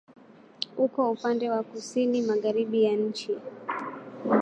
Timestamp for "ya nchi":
2.83-3.37